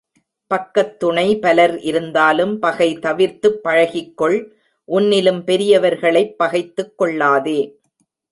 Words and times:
பக்கத்துணை 0.51 1.39
பலர் 1.39 1.79
இருந்தாலும் 1.81 2.59
பகை 2.59 2.99
தவிர்த்துப் 2.99 3.59
பழகிக்கொள் 3.63 4.37
உன்னிலும் 4.89 5.41
பெரியவர்களைப் 5.43 6.37
பகைத்துக் 6.37 6.97
கொள்ளாதே. 6.97 7.59